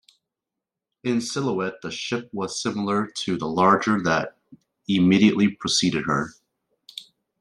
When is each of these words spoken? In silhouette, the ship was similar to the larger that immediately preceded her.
In 1.03 1.21
silhouette, 1.21 1.83
the 1.83 1.91
ship 1.91 2.27
was 2.33 2.59
similar 2.59 3.05
to 3.17 3.37
the 3.37 3.45
larger 3.45 4.01
that 4.01 4.35
immediately 4.87 5.49
preceded 5.49 6.05
her. 6.07 6.31